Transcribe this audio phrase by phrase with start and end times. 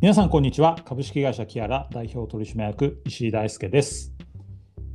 [0.00, 0.78] 皆さんこんにちは。
[0.84, 4.14] 株式会社キアラ代表取締役石井大輔です。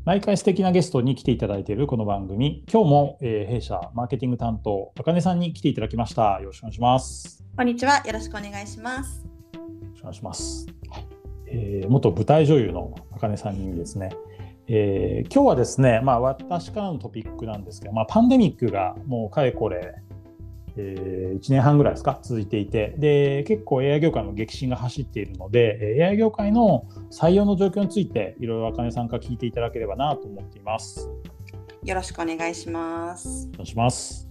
[0.05, 2.63] 毎回素敵なゲストに来ていただいているこの番組。
[2.71, 6.39] 今日も、えー、弊社マーケティング担当あかねさんに来ていただきました。
[6.39, 7.43] よろしくお願いします。
[7.57, 8.01] こんにちは。
[8.05, 9.25] よろしくお願いします。
[9.25, 9.29] よ
[9.89, 10.67] ろしくお願いします、
[11.47, 14.09] えー、元舞台女優のあかねさんにですね。
[14.69, 19.95] えー、今日はですね、まあ、私からのトピックなんですけど、まあ、パンデミックがもうかれこれ
[20.77, 22.19] えー、1年半ぐらいですか？
[22.23, 22.95] 続いていて。
[22.97, 31.09] で結構 AI 業界の激震が走っているので AI 業界の採用の状況についていろいろあかねさんから聞いていただければなと思っています。
[31.83, 33.49] よろしくお願いします。
[33.53, 34.29] お願いします。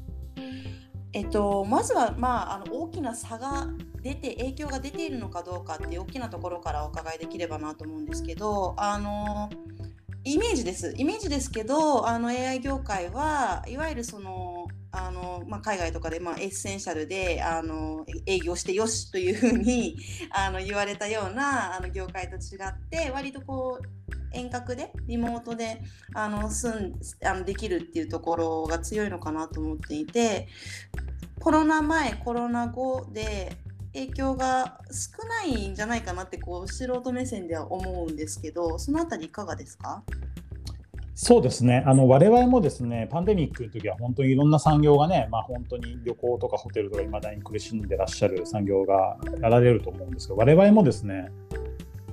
[1.14, 3.69] えっと、まずは、まあ、あの大きな差が
[4.02, 9.50] 出て影響が出ているのかどうかっていう大きなところからお伺いできればなと思うんですけどあの
[10.24, 10.95] イメージです。
[10.97, 14.41] イメージですけどあの AI 業界はいわゆるそのあ
[15.23, 19.97] の、まあ、海外とかで、まあ、エッセンシャルであの営業してよしというふうに
[20.31, 23.87] あの言われたようなあの業界と違って割とこう
[24.33, 25.83] 遠隔でリモートで
[26.14, 30.48] あの住んあのできるっていうところが強いのかなと思っていて
[31.39, 33.57] コロナ前コロナ後で
[33.92, 40.03] 影響が少ないんじゃないかなってこう素人目線では思うんですけどそのあたりいかがですか？
[41.14, 51.30] そうですね、あの我々もですねパンデミックの時は本当にいろんな産業がね、まあ、本当に旅行とかホテルとかいまだに苦しんでらっしゃる産業がやられると思うんですけど、我々もですね、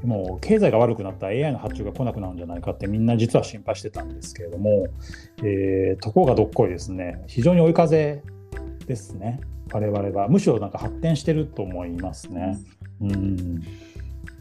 [0.03, 4.88] もう経済が悪くなったら AI の発注が来なくなるんじゃないかってみんな実は心配してたんですけれども、
[5.44, 8.22] えー、ところがどっこいですね、非常に追い風
[8.86, 9.39] ですね、
[9.72, 10.27] 我々は。
[10.27, 12.58] むしろなんか発展してると思いますね。
[13.00, 13.61] うん、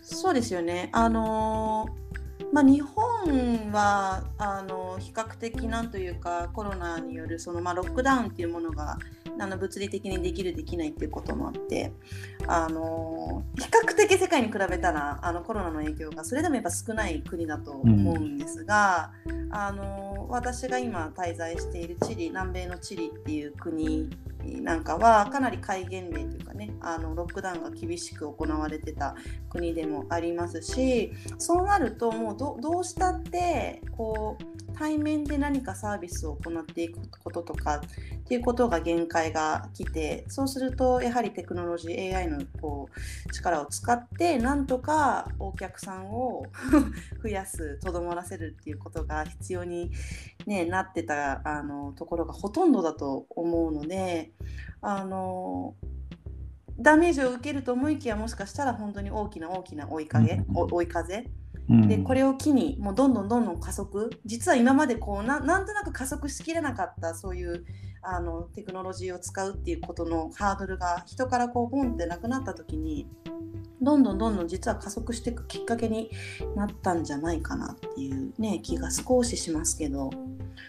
[0.03, 0.91] そうですよね。
[0.93, 2.08] あのー
[2.53, 8.99] まあ、日本はあの比較的なんというかコロナによるその、まあ、ロックダウンっていうものが
[9.39, 11.93] あの物理的にできるできないっていうこともあって
[12.47, 24.11] あの比較的世界に比べたらあのコロナの影響がそれでもやっぱ少ない国だと思うんですが、うん、あの私が今滞在しているチリ南米のチリっていう国
[24.57, 29.15] なんかはかなり戒厳令というかねあのロックダウンが厳しく行われてた
[29.49, 46.45] 国でもありますしそうなるともうどうしたってこう対面で何かサービスを行っていくこととかっていうことが限界が来てそうするとやはりテクノロジー AI のこう力を使ってなんとかお客さんを
[47.23, 49.91] 増やすとどまらせるっていうことが必要に、
[50.47, 54.31] ね、なってたあのところがほとんどだと思うので
[54.81, 55.75] あの
[56.81, 61.25] ダメージを受けると思いきやもしかしたら本当に大きな大きな追い風、追い風？
[61.87, 64.11] でこれを機にもうどんどんどんどん加速。
[64.25, 67.65] 実は今までこうななんとなく加速しきれなかったそういう
[68.01, 73.07] あのテクノロジーを使うっていうことのハードルが人からこうボンってなくなった時に
[73.83, 76.11] どんどんどんどん実は加速していくきっかけに
[76.57, 80.11] なったんじゃないかなっていうね気が少ししますけど。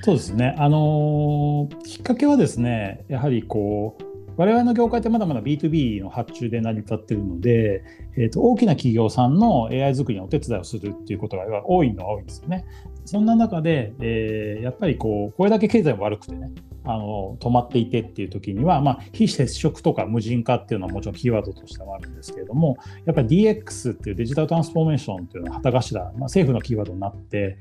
[0.04, 0.56] そうですね。
[0.58, 4.09] あのー、きっかけはですねやはりこう
[4.40, 7.84] 我々の業界ってまだまだ B2B の発注で成り立ってるので、
[8.16, 12.64] えーと、大きな企業さんの AI 作りにお手伝いをするっていうことが多いのは多いんですよね。
[13.04, 16.54] そんな中で、えー、やっぱりこうこれだけ経済も悪くてね
[16.86, 27.58] あの止まっていてっていう時には、まあ、非接触とか無人化っていうのはもちろんキーワードとしてはあるんですけれどもやっぱり DX っていうデジタルトランスフォーメーションっていうのは旗頭、まあ、政府のキーワードになって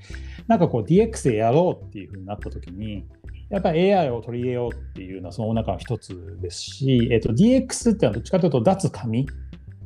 [0.47, 3.05] なんかこう DX でやろうっていうふうになった時に
[3.51, 9.27] やっぱり AI を取り入れようっていうのはその中の一つですし、えっと、DX っていうのはどっちかというと脱紙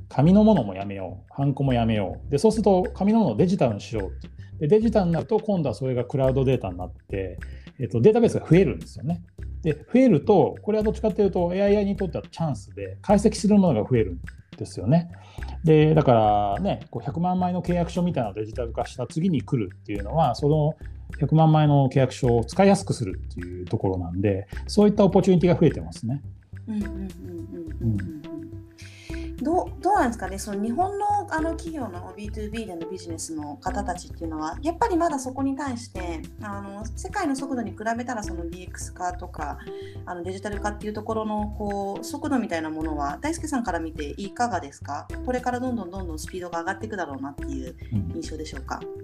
[0.09, 1.33] 紙のものもやめよう。
[1.33, 2.31] ハンコもやめよう。
[2.31, 7.39] でそうすると紙のものをデジタルにしようでデジタルになると今度はそれがクラウドデータになって、
[7.81, 9.23] えっと、データベースが増えるんですよね。
[9.63, 14.21] で増えるとこれはどっちかというと AI にとってはチャンスで解析するものが増えるん
[14.57, 15.11] ですよね。
[15.65, 20.75] でだからねこう100万枚の契約書みたいなのをデジタル化した次に来るっていうのはその
[21.21, 26.23] 100万枚の契約書を使いやすくするっていうところなんでそういったオポチュニティが増えてますね。
[29.43, 31.05] どどうなんですかね、その日本の
[31.35, 39.59] あの企業の B2B でのビジネスの方たちっていうのは、やっぱりまだそこに対してあの世界の速度に比べたらその DX 化とか
[40.07, 45.09] あのデジタル化っていうところのこう速度みたいなものは大輔さんから見ていかがですか？
[45.27, 47.75] これからどんどんどんどんスピードが上がっていくだろうなっていう
[48.15, 48.81] 印象でしょうか？
[48.81, 49.02] うん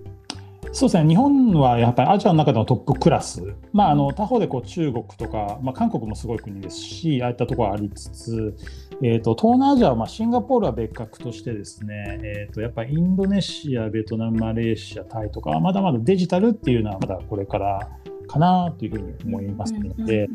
[0.72, 1.08] そうですね。
[1.08, 8.56] 日本はやっぱりアジアの中でのトップクラス、まあ、あの他方でこう中国とか、まあ、韓国もすごい国ですし、ああいったところありつつ、
[9.02, 17.88] えーと、東南アジアは、まあ、シンガポールは別格としてですね、えーと、やっぱりインドネシア、ベトナム、マレーシア、タイとかはまだまだデジタルっていうのはまだこれから
[18.26, 20.28] かなというふうに思いますので。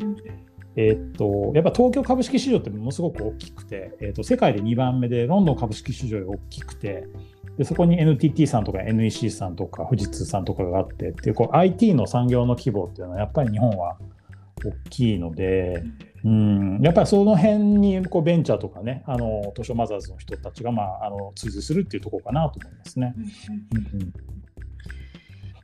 [0.76, 7.06] えー、っとやっぱ東京株式市場ってものすごく大きくて、えー、っと世界で2番目でロンドン株式市場より大きくて
[7.56, 13.96] でそこに NTT さんとか NEC さんとか富士通さんとかがあってっていうこう IT の産業の規模っていうのはやっぱり日本は
[14.64, 15.84] 大きいので、
[16.24, 23.14] うん、やっぱりその辺にこうベンチャーとかねあの東証マザーズの人たちが、まあ、あの追随するっていうところかなと思いますね。
[23.16, 24.12] うんうん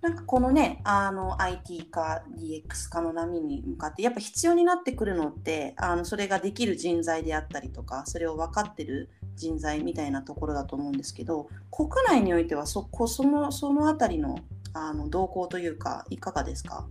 [0.03, 14.39] なんかこのねあの IT 化 DX 化の波に向かってやっぱ必要になってくるのってあのそれができる人材であったりとかそれを分かってる人材みたいなところだと思うんですけど国内においてはそこそのその辺りの
[14.73, 16.87] あの動向というかいかがですか？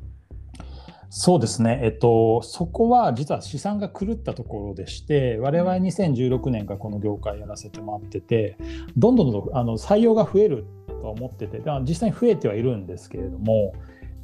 [1.09, 8.57] そうですね、えっと、そこは実は資産が狂ったところでして、我々2016年からこの業界やらせてもらってて、
[8.95, 10.67] どんどんどんあの採用が増える
[11.01, 13.73] と思ってて実際に増えてはいるんですけれども、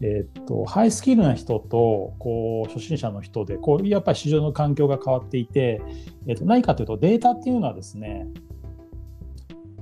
[0.01, 5.81] えー、っとハイスキルな人とこう初心者の人でこうやっぱり市場の環境が変わっていて、
[6.27, 8.27] えー、っと何かというとデータっていうのはですね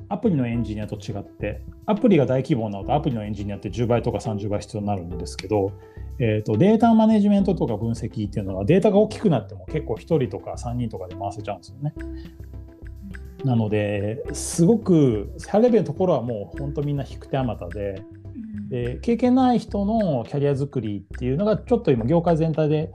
[0.10, 5.72] アプリのエンジニアと違ってアプリが大規模なのとアプリのエンジニアって10倍とか30倍必要になるんですけど、
[6.20, 11.94] えーと、データマネジメントとか分析っていうのはデータが大きくなっても結構1人とか3人とかで回せちゃうんですよね。
[13.44, 18.02] なのですごくハイレベルのところはもう本当みんな引く手あまたで
[18.70, 22.92] で経験ない人のキャリア作りっていうのがちょっと今業界全体で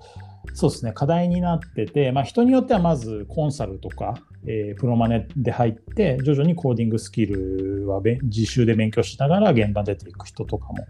[0.54, 0.92] そうですね。
[0.92, 4.14] 課題になってて、まあ、人によってはまずコンサルとか、
[4.46, 10.86] えー、プロマネで入って徐々にコーディングスキルは自習で勉強しながら現場に出ていく人とかも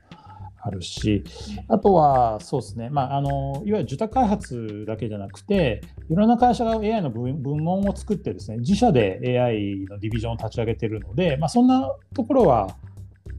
[0.61, 1.25] あるし、
[1.69, 12.77] あとはそうですね、まあ、あのいわゆる受託開発だけじゃなくて、いろんな会社が AI の部門を作ってですね、自社で AI のディビジョンを立ち上げてるので、まあ、そんなところは、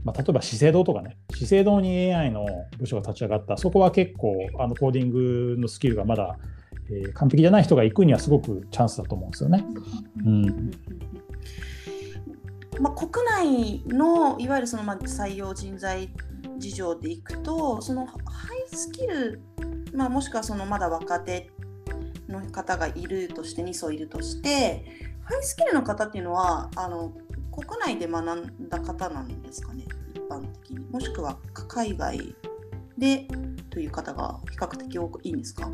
[0.03, 2.45] まあ、例えば資生堂とかね、資生堂に AI の
[2.77, 6.37] 部署が立ち上がった、そこは結構あのコーディングのスキルがまだ、
[6.89, 9.65] えー、完璧じゃない人が行くにはすごくチャンスだと思うんですよね。
[10.25, 10.71] うん。
[12.79, 16.13] まあ、国内のいわゆるそのまあ採用人材
[16.57, 18.13] 事情でいくとそのハ
[18.71, 19.41] イスキル、
[19.93, 21.49] まあ、もしくはそのまだ若手
[22.27, 24.85] の方がいるとして2層いるとして
[25.23, 27.13] ハイスキルの方っていうのはあの
[27.65, 30.79] 国内で学んだ方なんですかね一般的に。
[30.89, 32.35] もしくは海外
[32.97, 33.27] で
[33.69, 35.69] という方が比較的多くいいんですか？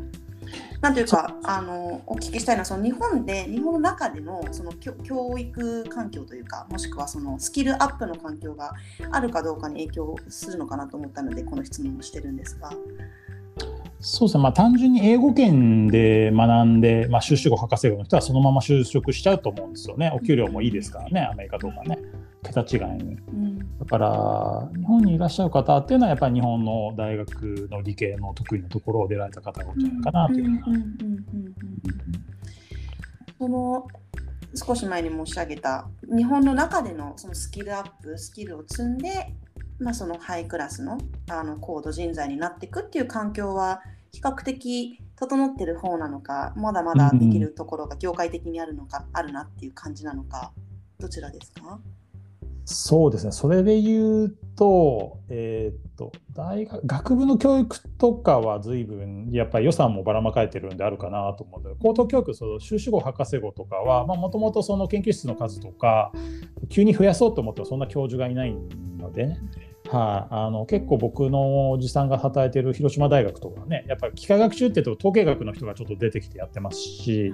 [0.80, 8.74] なんというかあのお聞きしたいのはその日本で日本の中でのその教育環境というかもしくはそのスキルアップの環境が
[9.10, 12.70] あるかどうかに影響するのかなと思ったのでこの質問をしてるんですが。
[14.00, 20.12] そうですね、まあ、単純に英語圏で学んで、まあ、修士号博士号の人はそのまま就職しちゃうと思うんですよね。
[20.14, 21.98] お給料もいいですからね、アメリカとかね、
[22.42, 23.16] 桁違いに。
[23.80, 30.60] だから、日本にいらっしゃる方っていうのは、やっぱり日本の大学の理系の得意なところを出られた方が多いんじゃないかなという
[33.38, 33.86] その
[34.54, 39.34] 少し前に申し上げた日本の中でのそのスキルアップスキルを積んで、
[39.78, 40.98] まあ、そのハイクラスの
[41.30, 43.82] あの高度人材になっていくっていう環境は
[44.12, 50.52] 比較的整ってる方なのかまだまだできるところが業界的にあるのか、あるなっていう感じなのか
[50.98, 51.78] どちらですか？
[52.68, 66.10] そうですね、それで言うと、えー、っと大学学部の教育とかは随分やっぱり予算もばらまかれてるんであるかなと思うので、高等教育、その修士号、博士号とかは、もともとその研究室の数とか、
[66.68, 68.56] 急に増やそうと思っても、そんな教授がいない
[68.98, 69.38] のでね。
[69.90, 77.32] はい、あ、の結構僕のおじさんが働いてる広島大学とかねやっぱり機械学習って言うと統計学の人がちょっと出てきてやってますし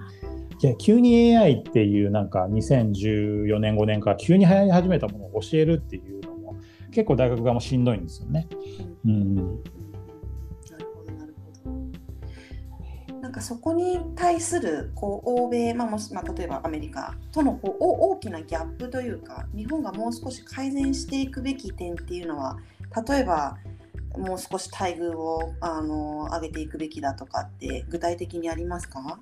[0.62, 0.66] い。
[0.66, 6.56] や急に AI っていうなんか2014年5年から急に流行り始めたものを教えるっていうのも
[6.92, 8.48] 結構大学側もしんどいんですよね。
[9.06, 9.60] うん
[13.32, 22.58] なんかそこに対するこう欧米、まあもしまあ、例えばアメリカとのこう大きなギャップというか日本がもう少し改善していくべき点っていうのは
[23.08, 23.56] 例えば
[24.18, 29.18] もう少し待遇をあの上げていくべきだとかって具体的にありますか？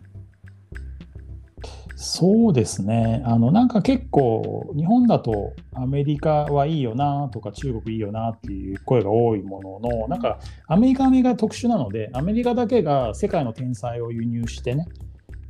[2.02, 3.22] そうですね。
[3.26, 14.86] あの、なんか結構、日本だとアメリカはいいよなとか中国いいよなっていう声が多いものの、なんかアメリカアメリカ特殊なので、アメリカだけが世界の天才を輸入してね、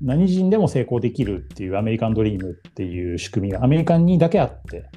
[0.03, 4.91] 何人でも成功できるっていうアメリカンドリームっていう仕組みがアメリカにだけあって、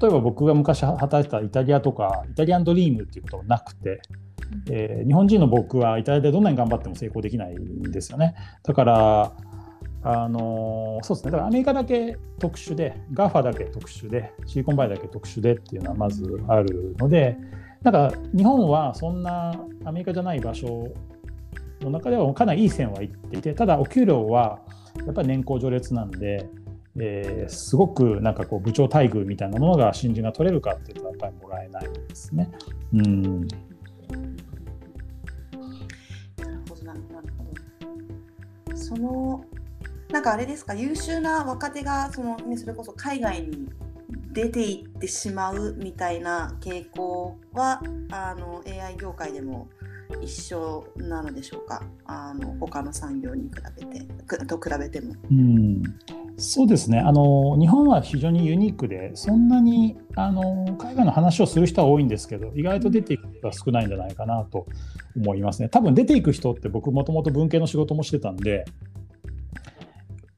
[0.00, 4.02] 例えば僕が昔働いてたイタリアとか、イタリアンドリームっていうことがなくて、
[4.70, 8.34] えー、日本人の僕はイタリアでどんなに頑張っても成功できないんですよね。
[8.62, 9.32] だから、
[10.04, 17.36] あのそうですね、だからアメリカだけ特殊で、GAFA だけ特殊で、シリコンバレーだけ特殊でっていうのはまずあるので、
[17.82, 19.54] なんか日本はそんな
[19.84, 20.92] アメリカじゃない場所
[21.80, 24.60] の中ではかなりいい線はいっていてただお給料は
[25.04, 26.48] やっぱり年功序列なんで、
[27.00, 32.50] えー、すごくなんかこう部長待遇みたいなものが新人が取れるかっていうとやっぱりもらえないですね。
[32.92, 33.48] うん。
[38.74, 39.44] その
[40.12, 40.74] なんかあれですか？
[40.74, 43.68] 優秀な若手がその、ね、それこそ海外に
[44.32, 49.68] 出ていってしまうみたいな傾向はあの AI 業界でも
[50.20, 51.82] 一緒なのでしょうか？
[52.04, 53.50] あの他の産業に比
[53.80, 55.14] べてと比べても。
[55.30, 55.82] うん。
[56.36, 56.98] そうですね。
[56.98, 64.66] あの日本は非常にユニークでそんなにあの海外の話をする人は多いんですけど意外と出ていく人は少ないんじゃないかなと
[65.16, 65.68] 思いますね。
[65.68, 68.64] 多分出ていく人って僕もともと文系の仕事もしてたんで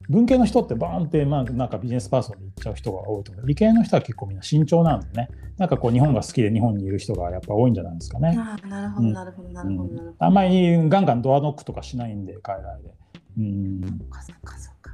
[0.09, 8.37] 文系の人ってバーンって、まあ、なんかビジネスパーソンに行っちゃう人が多いと思う理系の人は結構みんな慎重なんでねなんかこう日本が好きで日本にいる人がやっぱ多いんじゃないですかね。
[8.37, 10.15] あなるほどなるほどなるほど。
[10.19, 12.95] あんまりガンガンドアノックとかしないんで海外で。
[13.39, 13.81] うん。
[13.83, 14.91] そっかそか。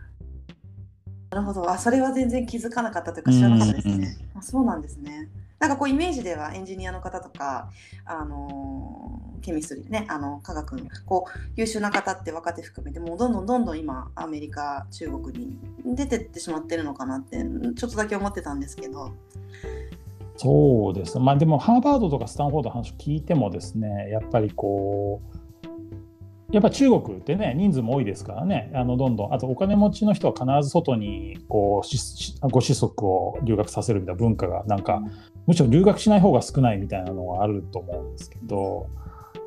[1.31, 4.17] なるほどあそれは全然気づかなかったというか知らなかったですね。
[4.35, 5.31] あそうなんですね。
[5.61, 7.71] なんかこうイメージではエンジニアの方とか、
[8.07, 17.45] あのー、ケミストリーね、あの科学のこう優秀な方って若手含めて、もうどんどんどんどん今、アメリカ、中国に出てってしまってるのかなって、
[17.77, 19.13] ちょっとだけ思ってたんですけど。
[20.39, 25.40] そうです、まあ、でもハーバードとかスタンフォードの話を聞いてもですね、やっぱりこう、
[26.53, 28.71] やっぱ中国ってね人数も多いですからね。
[28.75, 29.35] あのどんどん。
[29.35, 35.03] あとお金持ちの人は必ず外にこうご子息を留学させるみたいな文化がなんか、
[35.47, 38.89] むしろ留学しない方が少ないみたいなのがあると思うんですけど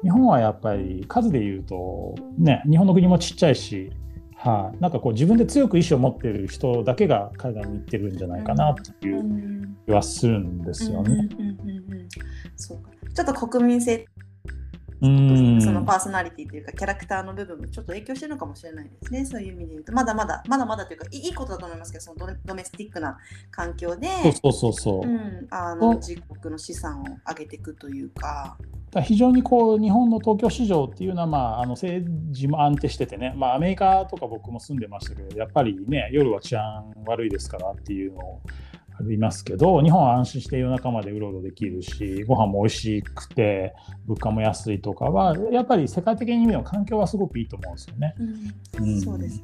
[0.02, 3.92] 日本はやっぱり数で言うとね日本の国もちっちゃいし
[4.36, 11.30] はい、あ、なんかこう自分で強く意志を持っている人だけが海外に行ってるんじゃないかなっていう気はするんですよね。
[13.16, 14.06] ちょっと国民性
[15.04, 19.26] そのパーソナリティというかキャラクターの部分もちょっと影響してるのかもしれないですね。
[19.26, 19.92] そういう意味で言うと。
[19.92, 23.18] まだまだまだまだというかいいことだと思いますけどそのドメスティックな
[23.52, 24.08] 環境で
[24.42, 25.12] そうそうそう、う。
[25.12, 28.58] ん、あの自国の資産を上げていくというか。
[29.02, 38.42] 非常にこう日本の東京市場っていうのは、まあ、あの政治も安定しててね、まあ、アメリカとか僕も住んでましたけどやっぱりね夜は治安悪いですからっていうのを
[39.00, 43.74] ありますけど日本は安心して夜中までうろうろできるしご飯も美味しくて
[44.06, 48.16] 物価も安いとかはやっぱり世界的に見ても環境はすごくいいと思うんですよね。
[48.80, 49.44] うん、そうですね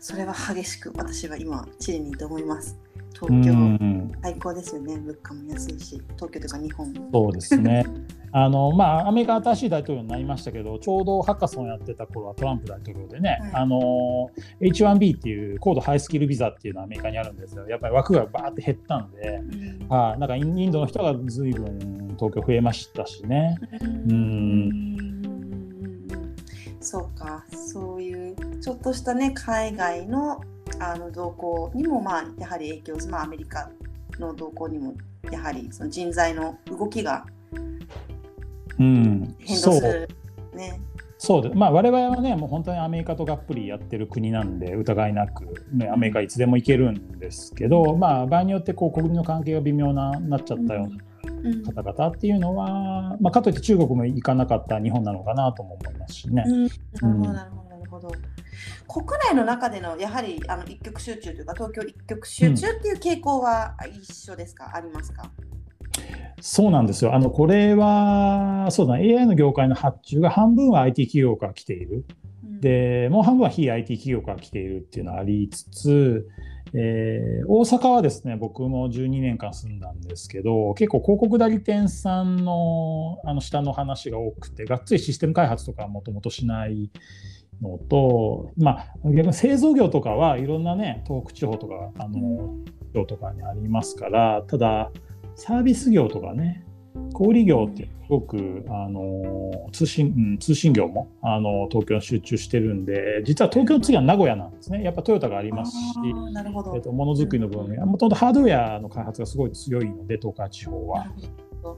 [0.00, 2.78] それは激しく私は今チリにいて思います。
[3.18, 7.84] 東京、最高ですよね、物価も安いし、東京とか日本そうですね。
[8.32, 14.30] あのまあ、アメリカ新しい大統領になりましたけど、ちょうどハッカソンやってた頃はトランプ大統領でね、はい、あの
[14.60, 19.40] H1B っていう高度ハイスキルビザっていうのはアメリカにあるんですよ、やっぱり枠がバーって減ったんで、
[19.80, 23.56] うん、あなんかインドの人がずいぶん東京増えましたしね。
[23.80, 25.22] うん、
[26.80, 30.40] そうか、そういうちょっとしたね、海外の
[30.78, 33.70] あの動向にも、まあ、やはり影響する、まあ、アメリカ
[34.18, 34.94] の動向にも
[35.30, 37.24] やはりその人材の動きが
[38.78, 40.08] 変動する、
[40.54, 40.80] ね。
[41.18, 56.44] そうでまあ、我々はね、もう本当にアメリカとがっぷりやってる国なんで、疑いなく、ね、アメリカいつでも行けるんですけど、うん、まあ、場合によってこう国民の関係が微妙ななっちゃったような方々っていうのは、うん、まあ、かといって中国も行かなかった日本なのかなとも思いますしね。
[57.02, 58.12] うん、なるほど、なるほど、なるほど。
[58.88, 65.30] 国内の中でのやはりあの一極集中というか東京一極集中っていう傾向は一緒ですか、うん、ありますか？
[66.40, 67.14] そうなんですよ。
[67.14, 72.04] あのこれはそうだ AI の業界の発注が半分は IT 企業から来ている。
[72.44, 76.28] うん、でもう半分は非 IT 企業から来ているっていうのはありつつ、
[76.74, 86.90] えー、大阪はですね僕も12年間住んだんですけど結構広告代理店さんのあの下の話が多くてがっつりシステム開発とかもともとしない
[87.62, 92.54] のと、まあ、逆に製造業とかはいろんなね東北地方とかあの
[92.94, 94.90] 業とかにありますからただ
[95.34, 96.64] サービス業とかね
[97.12, 104.82] 小売業ってすごくあの通信、うん、通信業もあの東京に集中してるんで実は東京の次は名古屋なんですね。
[104.82, 105.76] やっぱトヨタがありますし
[106.74, 111.06] えっと、ものづくりの部分もともとハードウェアの開発がすごい強いので東海地方は。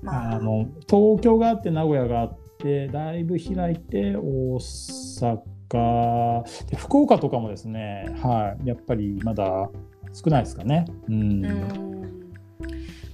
[0.05, 9.69] あの東京があって名古屋があってだいぶ開いて大阪かで福岡とかもですね、はい、やっぱりまだ
[10.13, 10.87] 少ないですかね。
[11.09, 11.99] うん、うん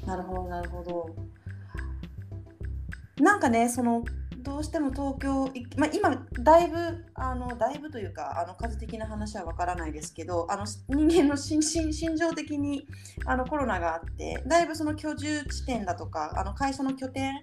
[0.06, 1.14] なるほどなるほど。
[3.20, 4.04] なんかねその
[4.44, 12.86] どうしても東京、まあ、今だいぶあのだいぶというかあの数的な話はわからないですけどあの人間の心心情的に
[13.24, 17.42] あのコロナがあってだいぶその居住地点だとかあの会社の拠点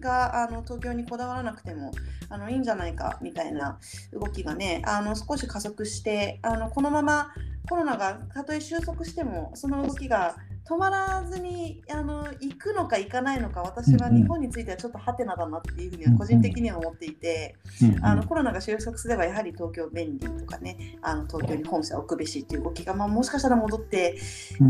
[0.00, 1.90] があの東京にこだわらなくても
[2.28, 3.78] あのいいんじゃないかみたいな
[4.12, 7.32] 動きがねあの少し加速してあのこのまま
[7.68, 10.36] コロナがたとえ収束してもその動きが
[10.68, 17.54] 止まらずにあの行くのか行かないのか私は日本についてはちょっとハテナだなっていうふうには個人的には思っていて、
[18.00, 24.18] あのコロナが収束すればやはり東京便利とかねあの東京に本社を置くべしっていう動きが、まあ、もしかしたら戻って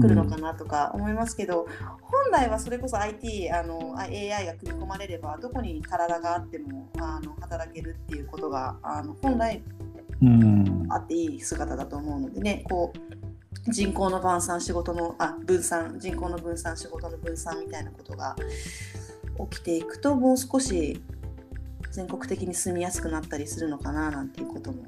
[0.01, 1.67] くるのかなとか思いますけど、
[2.03, 9.63] 本来はそれこそ IT あの AI が組み込まれればどこに体があってもあの働けるっていうことがあの本来
[10.91, 13.24] あっていい姿だと思うのでねこう
[13.69, 18.37] 人口の分散仕事のあ分散人口の分散仕事の分散みたいなことが
[19.51, 21.01] 起きていくともう少し
[21.91, 24.85] 全国的に住みやすくなったりするのかななんていうことも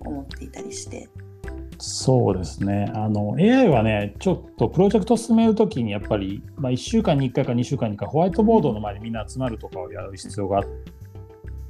[0.00, 1.08] 思っていたりして。
[1.78, 10.70] そうですねあの AI はねちょっとプロジェクト進めるときにやっぱり、まあ、1週間に1回か2週間に1回ホワイトボードの前にみんな集まるとかをやる必要があって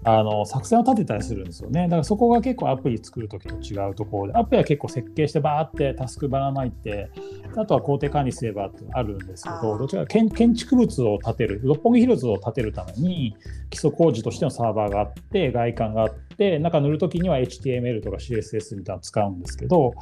[0.09, 1.83] あの作戦を立てたりするんですよね。
[1.83, 7.11] だからそこが結構アプリ作るときと違うところで、アプリは結構設計してバーってタスクばらまいて、
[7.57, 13.37] あとは工程管理すればってあるんですけど、どちらか建建築物を建てる、六本木ヒルズを建てるために、
[13.71, 16.26] 基礎工事としてのサーバーがあって、外観があって、
[16.61, 19.93] 中塗るときには HTML とか CSS みたいなの使うんですけど、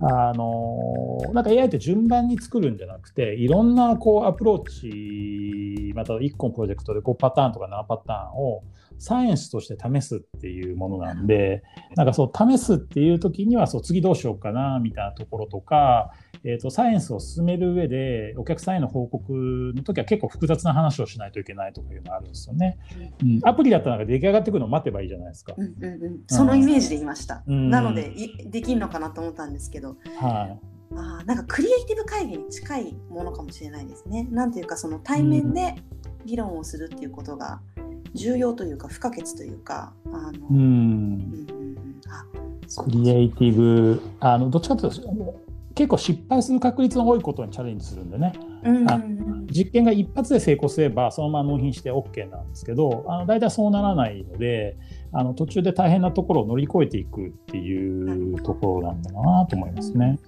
[0.00, 8.62] あのなんか AI って順番に作るんじゃなくて、いろんなこうアプローチ、また1個のプロジェクトで5パターンとか7パターンを
[8.98, 11.62] サイエンスとして試すっていうものなんで、
[11.96, 16.12] なんかそう試すっていう時にはそう次どうしようかなみたいなところとか、
[16.44, 22.78] えーと、サイエンスを進める上でお客さんへの報告の時は結構複雑な話をしないといけないとかいうのがあるんですよね。
[23.22, 25.54] うん、アプリだったら出来上がってくるのを待てばいいじゃないですか。
[25.56, 27.44] うんうんうん、そのイメージで言いました。
[27.46, 28.12] うん、なので
[28.46, 29.96] できるのかなと思ったんですけど。
[30.18, 34.28] はいあなんかクリエイティブ会議に近いものかもしれないですね。
[34.30, 35.74] なんていうかその対面で
[36.26, 37.62] 議論をするっていうことが
[38.12, 39.94] 重要というか不可欠というか。
[40.06, 41.46] あのうん、うん、
[42.84, 45.40] クリエイティブあのどっちかというと
[45.74, 48.32] 結構失敗する確率の多いことにチャレンジするんでね、
[48.64, 49.00] うんあ
[49.50, 54.78] 実験が一発で成功すればそのまま納品して OK なんですけどあの大体そうならないので
[55.12, 60.18] あの途中で大変なところを乗り越えていくっていうところなんだなと思いますね。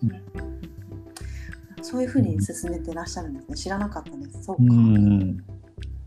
[1.80, 3.57] そういうふうに進めてらっしゃるんですね。
[3.57, 4.44] 知らなかったです。
[4.44, 4.62] そうか。
[4.62, 5.44] うん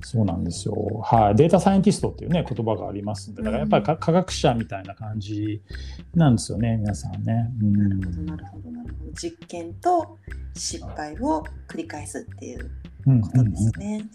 [0.04, 0.76] そうなんですよ。
[1.04, 5.62] はい、データサイエンティストっていうね言葉がありますんで、だからやっぱり科学者みたいな感じ
[6.14, 7.52] なんですよね、皆さんね。
[7.62, 9.12] うん、なるほど、なるほど、なるほど。
[9.14, 10.18] 実験と
[10.54, 12.70] 失敗を繰り返すっていう
[13.22, 14.06] ことですね。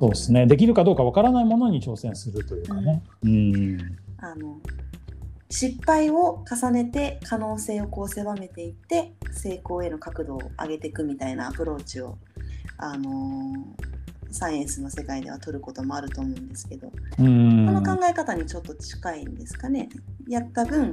[0.00, 0.46] そうですね。
[0.46, 3.02] できるかどうかわからないものに挑戦するというかね。
[3.22, 3.54] うん。
[3.54, 4.58] うん、あの
[5.50, 12.16] 失敗を重ねて可能性をこう狭めていって成功への角度を上げていくみたいなアプローチを
[12.78, 13.99] あのー
[14.30, 19.88] サイエンスの世界では取ることもあると思うんですけどこの考え方にちょっと近いんですかね
[20.28, 20.92] やった分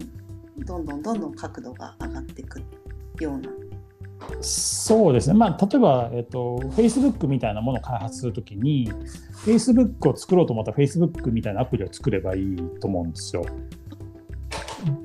[0.60, 2.62] どんどんどんどん角度が上がっていく
[3.20, 3.50] ような。
[4.42, 8.92] そうですね、まあ、例えば、えっと、Facebook みたいなものを開発するときに
[9.46, 13.46] Facebook を作ろうと思ったら Facebook みたいなアプリを作ればいいと思うんですよ。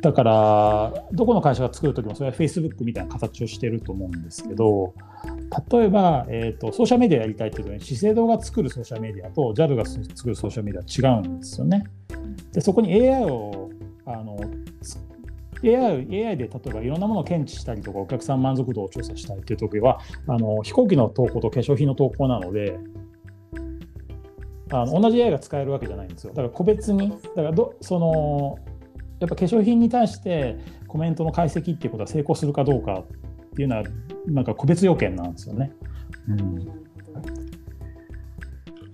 [0.01, 4.95] だからどこの会社が作る時もそれは Facebook みたいな形をしてると思うんですけど
[5.71, 11.85] 例えば、えーと、ソーシャルメディアやりたいっていうと、ね、資生堂が作るソーシャルメディアと JAL が作るソーシャルメディアは違うんですよね。
[12.53, 13.71] でそこに AI を
[14.07, 14.38] あの
[15.65, 22.79] AI, AI で例えばいろんなものを検知したりとかお客さん満足度を調査したいっていう時はあの飛行機の投稿と化粧品の投稿なので
[24.71, 26.31] あの同じ AI が使えるわけじゃないんですよ。
[26.31, 28.59] だから個別にだからどその
[29.21, 30.57] やっぱ化粧品に対して
[30.88, 33.07] コメントの解析っていうことは成功するかどうかっ
[33.55, 33.85] ていうのは
[34.27, 35.73] なんか個別要件なんですよね。
[36.29, 36.59] うん、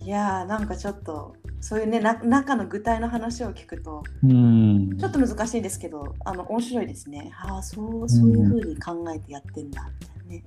[0.01, 7.33] いやーなんかちょっとそういうねな中の具体の話を聞くと、うん、ちょっと難しいですけどあの面白いですね。
[7.37, 9.91] ああそうそういうふうに考えてやってんだ。
[10.01, 10.45] みたいなね。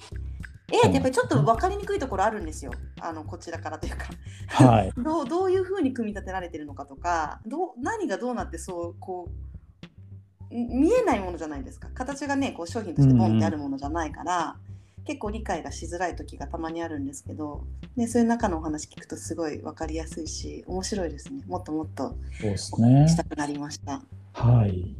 [0.73, 4.05] えってやっぱりちょっと分かりにくいところあるんですよ、あのこちらからというか。
[4.47, 11.89] はい、 どうどういうふうに組み立てられてるのかとかどう何がどうなってそうこう見えないものじゃないですか。
[11.93, 14.70] 形がねこう商品としてボンってあるものじゃないから、うん、
[15.05, 22.15] 結構理解がしづらい時がたまにあるんですけど、ね、そういう中のお話聞くとすごい分かりやすいし面白いですねもっともっと
[22.57, 24.01] したくなりました。
[24.33, 24.95] はい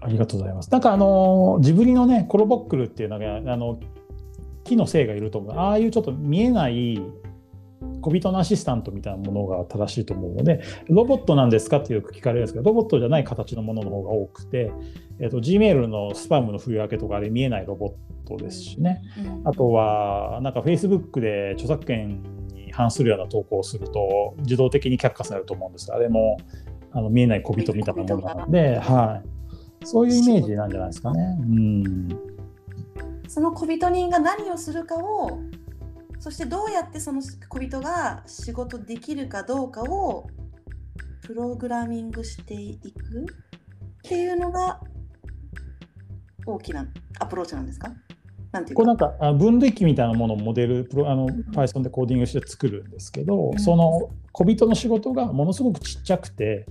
[0.00, 0.70] ありがとうございます。
[0.70, 3.80] なんかあのジブリのねコロボックルっていうのがあの
[4.64, 7.00] 木の精がいると思うああいうちょっと見えない
[8.00, 14.72] 小人のアシスタントみたいなものが正しいと思うので、ロボットなんですかってよく聞かれるんですけど、ロボットじゃない形のものの方が多くて、
[15.20, 17.92] えーと、Gmail のスパムの冬明けとかあれ見えないロボッ
[18.28, 19.02] トですしね、
[19.44, 25.92] あとはなんか Facebook で著作権に反するような投稿をすると自動的に却下されると思うんです。
[25.92, 26.36] あれも
[26.92, 29.22] あの見えない小人みたいなものなので、は
[29.82, 31.38] い、そういうイメージなんじゃないですかね。
[31.40, 32.08] うん。
[33.28, 35.38] その小人人が何をするかを
[36.20, 40.26] そしてどうやってその小人が仕事できるかどうかを
[41.22, 42.90] プログラミングしていくっ
[44.02, 44.80] ていうのが
[46.46, 46.86] 大きな
[47.20, 47.92] アプローチなんですか？
[48.52, 56.66] なんていうこうなんか分類器みたいなものをモデルプロあの Python でコーディングして作るんですけど、うん、その小人の仕事がものすごくちっちゃくて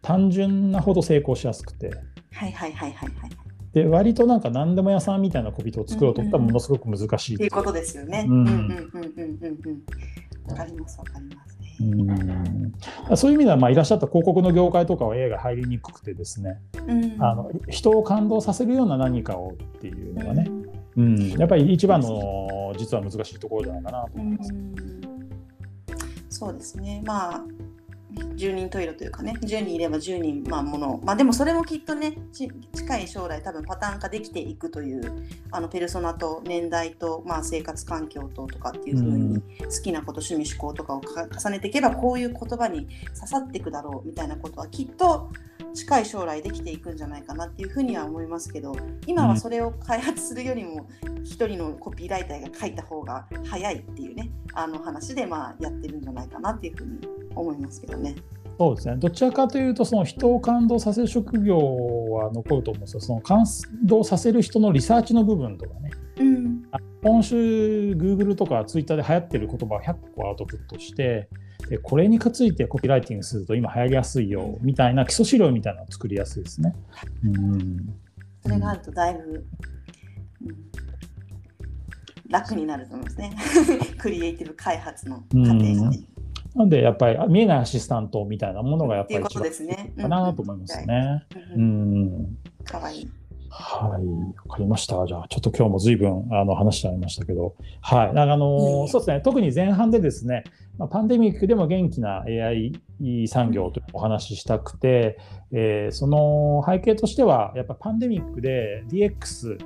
[0.00, 1.90] 単純なほど成功しやすくて。
[2.32, 3.30] はいはいはいはいはい。
[3.72, 8.26] で割となんか何でも屋さんみたいな小人を作ろうと思ったらものすごく難しい、っていうことですよね。
[8.28, 8.34] うん。
[8.34, 9.82] うんうんうんうんうん
[10.48, 11.58] わかりますわかります。
[11.80, 13.16] うん。
[13.16, 20.50] そういう意味では、まあ、いらっしゃった広告の業界とかは AI が入りにくくてですね、うん、あの人を感動させるような何かをっていうのがね、
[20.96, 24.52] うん、やっぱり一番の実は難しいところじゃないかなと思います。
[26.28, 27.02] そうですね。
[27.04, 27.44] まあ
[28.14, 45.30] 10人トイレというかね10人いれば10人まあものまあでもそれもきっとね近い将来多分パターン化できていくというあのペルソナと年代と、まあ、生活環境ととかっていうふうに好きなこと趣味思考とかを重ねていけばこういう言葉に刺さっていくだろうみたいなことはきっと
[45.74, 50.86] 近い将来できていくんじゃないかなっていうふうには思いますけど今はそれを開発するよりも
[51.24, 57.00] 一人のコピーライターが書いた方が早いっていうねあの話でまあやってるんじゃないかなっていうふうに
[57.34, 58.14] 思いますけどね。
[58.58, 63.44] そうですねどちらかというとその人を感動させる職業は残ると思うんですよその感
[63.82, 66.62] 動させる人のリサーチの部分とかね、うん、
[67.02, 71.28] 今週 Google とか Twitter で流行ってる言葉を100個アウトプットして
[71.68, 76.74] でこれについてコピーライティングすると今流行りやすいよみたいな基礎資料みたいなのを作りやすいですね。
[77.24, 77.94] うん、
[78.42, 79.46] それがあるとだいぶ、
[80.44, 80.56] うん、
[82.28, 83.36] 楽になると思いますね。
[83.98, 86.00] クリエイティブ開発の過程が、ね。
[86.54, 89.50] なんでやっぱり見えないアシスタントみたいなものがやっぱり一番
[89.96, 91.26] かなと思いますね。
[91.56, 92.38] うん。
[92.64, 93.10] かわいい。
[93.54, 95.06] はい、わかりました。
[95.06, 100.44] じゃあ、ちょっと今日も随分あの話しちゃいましたけど、はい、あの、そうですね、特に前半でですね、
[100.78, 102.72] まあ、パンデミックでも元気な AI
[103.28, 105.18] 産業というお話ししたくて、
[105.52, 109.58] えー、その背景としては、やっぱパンデミックで DX、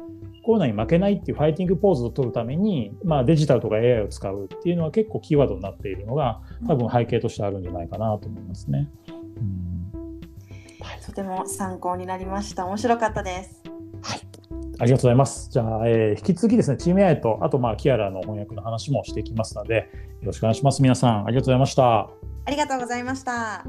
[0.47, 8.89] コロナに負けないっていうファイティングポーズを取るために、まあ、デジタルとか AI を使うっていうのは結構キーワードになっているのが、多分背景としてあるんじゃないかなと思いますね。
[9.09, 10.21] うん
[10.81, 12.65] はい、とても参考になりました。
[12.67, 13.61] 面白かったです。
[14.03, 14.21] はい。
[14.79, 15.51] ありがとうございます。
[15.51, 19.75] じゃあ、えー、引き続きですね、チーム AI と、あと、まあ、キアラの翻訳の話もしていきますので、
[20.21, 20.81] よろしくお願いします。
[20.81, 22.09] 皆さん、ありがとうございました。
[22.45, 23.65] ありがとうございました。